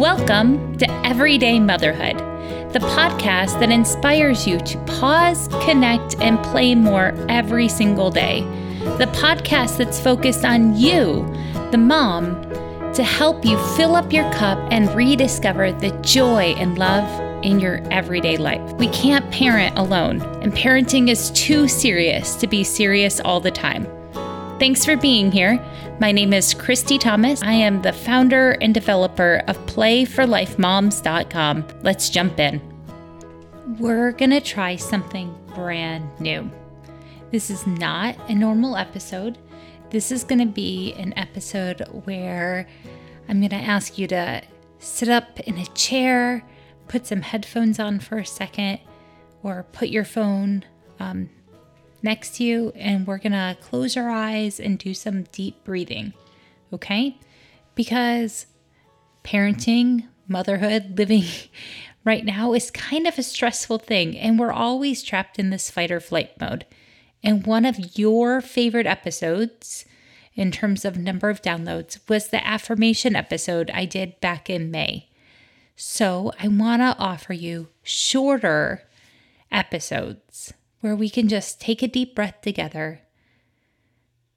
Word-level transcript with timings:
Welcome 0.00 0.78
to 0.78 0.90
Everyday 1.06 1.60
Motherhood, 1.60 2.16
the 2.72 2.78
podcast 2.78 3.60
that 3.60 3.70
inspires 3.70 4.46
you 4.46 4.58
to 4.58 4.78
pause, 4.86 5.46
connect, 5.62 6.18
and 6.22 6.42
play 6.42 6.74
more 6.74 7.12
every 7.28 7.68
single 7.68 8.10
day. 8.10 8.40
The 8.96 9.10
podcast 9.12 9.76
that's 9.76 10.00
focused 10.00 10.42
on 10.42 10.74
you, 10.74 11.30
the 11.70 11.76
mom, 11.76 12.40
to 12.94 13.04
help 13.04 13.44
you 13.44 13.58
fill 13.76 13.94
up 13.94 14.10
your 14.10 14.24
cup 14.32 14.58
and 14.72 14.88
rediscover 14.94 15.70
the 15.70 15.90
joy 16.00 16.54
and 16.56 16.78
love 16.78 17.44
in 17.44 17.60
your 17.60 17.82
everyday 17.90 18.38
life. 18.38 18.72
We 18.78 18.88
can't 18.88 19.30
parent 19.30 19.76
alone, 19.76 20.22
and 20.40 20.50
parenting 20.54 21.10
is 21.10 21.30
too 21.32 21.68
serious 21.68 22.36
to 22.36 22.46
be 22.46 22.64
serious 22.64 23.20
all 23.20 23.40
the 23.40 23.50
time. 23.50 23.86
Thanks 24.60 24.84
for 24.84 24.94
being 24.94 25.32
here. 25.32 25.58
My 26.00 26.12
name 26.12 26.34
is 26.34 26.52
Christy 26.52 26.98
Thomas. 26.98 27.42
I 27.42 27.54
am 27.54 27.80
the 27.80 27.94
founder 27.94 28.58
and 28.60 28.74
developer 28.74 29.42
of 29.48 29.56
PlayForLifeMoms.com. 29.64 31.66
Let's 31.82 32.10
jump 32.10 32.38
in. 32.38 32.60
We're 33.78 34.12
going 34.12 34.32
to 34.32 34.40
try 34.42 34.76
something 34.76 35.34
brand 35.54 36.10
new. 36.20 36.50
This 37.30 37.48
is 37.48 37.66
not 37.66 38.18
a 38.28 38.34
normal 38.34 38.76
episode. 38.76 39.38
This 39.88 40.12
is 40.12 40.24
going 40.24 40.40
to 40.40 40.52
be 40.52 40.92
an 40.92 41.14
episode 41.16 41.80
where 42.04 42.68
I'm 43.30 43.40
going 43.40 43.48
to 43.48 43.56
ask 43.56 43.96
you 43.96 44.06
to 44.08 44.42
sit 44.78 45.08
up 45.08 45.40
in 45.40 45.56
a 45.56 45.64
chair, 45.68 46.44
put 46.86 47.06
some 47.06 47.22
headphones 47.22 47.80
on 47.80 47.98
for 47.98 48.18
a 48.18 48.26
second, 48.26 48.80
or 49.42 49.62
put 49.72 49.88
your 49.88 50.04
phone 50.04 50.66
um, 50.98 51.30
next 52.02 52.36
to 52.36 52.44
you, 52.44 52.72
and 52.74 53.06
we're 53.06 53.18
gonna 53.18 53.56
close 53.60 53.96
our 53.96 54.10
eyes 54.10 54.60
and 54.60 54.78
do 54.78 54.94
some 54.94 55.24
deep 55.32 55.64
breathing, 55.64 56.12
okay? 56.72 57.18
Because 57.74 58.46
parenting, 59.24 60.08
motherhood, 60.28 60.94
living 60.98 61.24
right 62.04 62.24
now 62.24 62.52
is 62.52 62.70
kind 62.70 63.06
of 63.06 63.18
a 63.18 63.22
stressful 63.22 63.78
thing, 63.78 64.16
and 64.16 64.38
we're 64.38 64.52
always 64.52 65.02
trapped 65.02 65.38
in 65.38 65.50
this 65.50 65.70
fight 65.70 65.90
or 65.90 66.00
flight 66.00 66.32
mode. 66.40 66.66
And 67.22 67.46
one 67.46 67.64
of 67.64 67.98
your 67.98 68.40
favorite 68.40 68.86
episodes, 68.86 69.84
in 70.34 70.50
terms 70.50 70.84
of 70.84 70.96
number 70.96 71.28
of 71.28 71.42
downloads, 71.42 71.98
was 72.08 72.28
the 72.28 72.46
affirmation 72.46 73.14
episode 73.14 73.70
I 73.74 73.84
did 73.84 74.20
back 74.20 74.48
in 74.48 74.70
May. 74.70 75.08
So 75.76 76.32
I 76.40 76.48
wanna 76.48 76.96
offer 76.98 77.32
you 77.32 77.68
shorter 77.82 78.88
episodes 79.50 80.54
where 80.80 80.96
we 80.96 81.10
can 81.10 81.28
just 81.28 81.60
take 81.60 81.82
a 81.82 81.88
deep 81.88 82.14
breath 82.14 82.40
together. 82.42 83.02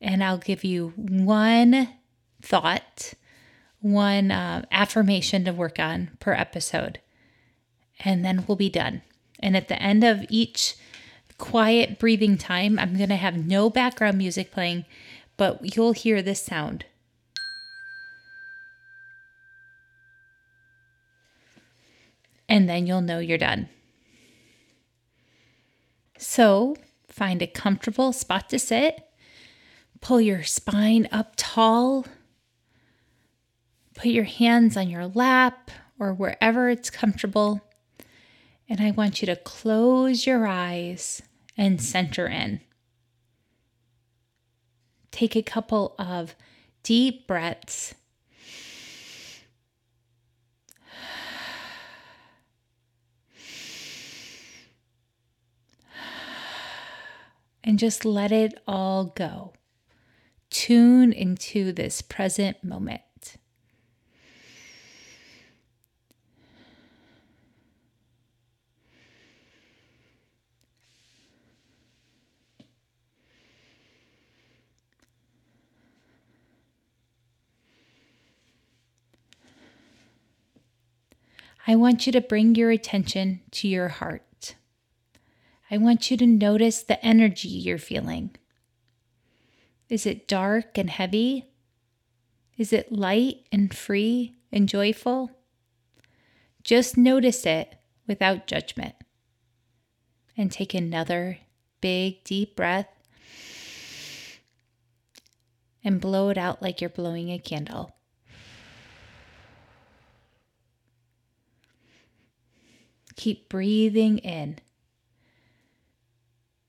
And 0.00 0.22
I'll 0.22 0.38
give 0.38 0.64
you 0.64 0.92
one 0.96 1.88
thought, 2.42 3.14
one 3.80 4.30
uh, 4.30 4.64
affirmation 4.70 5.44
to 5.44 5.52
work 5.52 5.78
on 5.78 6.10
per 6.20 6.32
episode. 6.32 7.00
And 8.00 8.24
then 8.24 8.44
we'll 8.46 8.56
be 8.56 8.70
done. 8.70 9.02
And 9.40 9.56
at 9.56 9.68
the 9.68 9.80
end 9.80 10.04
of 10.04 10.24
each 10.28 10.74
quiet 11.38 11.98
breathing 11.98 12.36
time, 12.36 12.78
I'm 12.78 12.96
going 12.96 13.08
to 13.08 13.16
have 13.16 13.36
no 13.36 13.70
background 13.70 14.18
music 14.18 14.50
playing, 14.50 14.84
but 15.36 15.76
you'll 15.76 15.92
hear 15.92 16.22
this 16.22 16.42
sound. 16.42 16.84
And 22.48 22.68
then 22.68 22.86
you'll 22.86 23.00
know 23.00 23.18
you're 23.18 23.38
done. 23.38 23.68
So 26.18 26.76
find 27.08 27.42
a 27.42 27.46
comfortable 27.46 28.12
spot 28.12 28.48
to 28.50 28.58
sit. 28.58 29.08
Pull 30.00 30.20
your 30.20 30.42
spine 30.42 31.08
up 31.10 31.34
tall. 31.36 32.06
Put 33.94 34.06
your 34.06 34.24
hands 34.24 34.76
on 34.76 34.90
your 34.90 35.06
lap 35.06 35.70
or 35.98 36.12
wherever 36.12 36.68
it's 36.68 36.90
comfortable. 36.90 37.60
And 38.68 38.80
I 38.80 38.90
want 38.90 39.22
you 39.22 39.26
to 39.26 39.36
close 39.36 40.26
your 40.26 40.46
eyes 40.46 41.22
and 41.56 41.80
center 41.80 42.26
in. 42.26 42.60
Take 45.10 45.36
a 45.36 45.42
couple 45.42 45.94
of 45.98 46.34
deep 46.82 47.26
breaths 47.26 47.94
and 57.64 57.78
just 57.78 58.04
let 58.04 58.30
it 58.30 58.54
all 58.68 59.06
go. 59.06 59.54
Tune 60.50 61.12
into 61.12 61.72
this 61.72 62.02
present 62.02 62.62
moment. 62.62 63.00
I 81.66 81.76
want 81.76 82.06
you 82.06 82.12
to 82.12 82.20
bring 82.20 82.54
your 82.54 82.70
attention 82.70 83.40
to 83.52 83.66
your 83.66 83.88
heart. 83.88 84.22
I 85.74 85.76
want 85.76 86.08
you 86.08 86.16
to 86.18 86.26
notice 86.26 86.84
the 86.84 87.04
energy 87.04 87.48
you're 87.48 87.78
feeling. 87.78 88.36
Is 89.88 90.06
it 90.06 90.28
dark 90.28 90.78
and 90.78 90.88
heavy? 90.88 91.46
Is 92.56 92.72
it 92.72 92.92
light 92.92 93.38
and 93.50 93.74
free 93.74 94.36
and 94.52 94.68
joyful? 94.68 95.32
Just 96.62 96.96
notice 96.96 97.44
it 97.44 97.74
without 98.06 98.46
judgment. 98.46 98.94
And 100.36 100.52
take 100.52 100.74
another 100.74 101.38
big, 101.80 102.22
deep 102.22 102.54
breath 102.54 102.94
and 105.82 106.00
blow 106.00 106.28
it 106.28 106.38
out 106.38 106.62
like 106.62 106.80
you're 106.80 106.88
blowing 106.88 107.32
a 107.32 107.38
candle. 107.40 107.96
Keep 113.16 113.48
breathing 113.48 114.18
in 114.18 114.60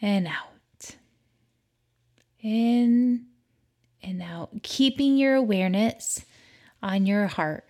and 0.00 0.26
out. 0.26 0.96
In 2.42 3.26
and 4.02 4.22
out, 4.22 4.50
keeping 4.62 5.16
your 5.16 5.34
awareness 5.34 6.24
on 6.82 7.06
your 7.06 7.26
heart. 7.26 7.64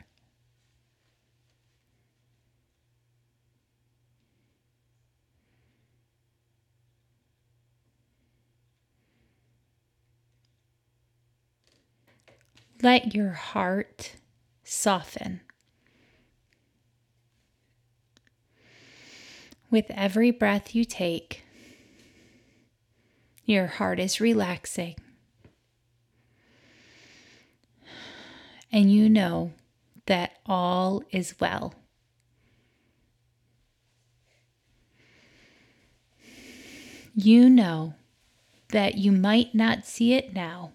Let 12.82 13.14
your 13.14 13.32
heart 13.32 14.12
soften. 14.64 15.42
With 19.70 19.86
every 19.90 20.30
breath 20.30 20.74
you 20.74 20.84
take, 20.84 21.44
your 23.50 23.66
heart 23.66 23.98
is 23.98 24.20
relaxing. 24.20 24.94
And 28.72 28.92
you 28.92 29.10
know 29.10 29.52
that 30.06 30.32
all 30.46 31.02
is 31.10 31.34
well. 31.40 31.74
You 37.14 37.50
know 37.50 37.94
that 38.68 38.94
you 38.94 39.10
might 39.10 39.54
not 39.54 39.84
see 39.84 40.14
it 40.14 40.32
now, 40.32 40.72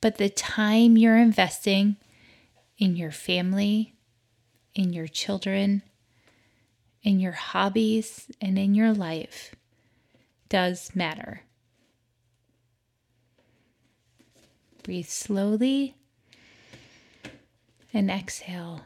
but 0.00 0.16
the 0.16 0.30
time 0.30 0.96
you're 0.96 1.18
investing 1.18 1.96
in 2.78 2.96
your 2.96 3.10
family, 3.10 3.94
in 4.74 4.94
your 4.94 5.06
children, 5.06 5.82
in 7.02 7.20
your 7.20 7.32
hobbies, 7.32 8.30
and 8.40 8.58
in 8.58 8.74
your 8.74 8.94
life 8.94 9.54
does 10.48 10.96
matter. 10.96 11.42
Breathe 14.82 15.06
slowly 15.06 15.94
and 17.94 18.10
exhale. 18.10 18.82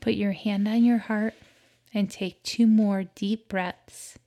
Put 0.00 0.14
your 0.14 0.32
hand 0.32 0.66
on 0.66 0.82
your 0.84 0.98
heart 0.98 1.34
and 1.92 2.10
take 2.10 2.42
two 2.42 2.66
more 2.66 3.04
deep 3.04 3.48
breaths. 3.48 4.18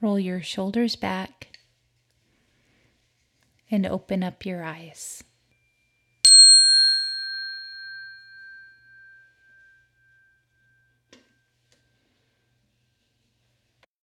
Roll 0.00 0.18
your 0.18 0.42
shoulders 0.42 0.96
back 0.96 1.48
and 3.70 3.86
open 3.86 4.22
up 4.22 4.46
your 4.46 4.62
eyes. 4.62 5.22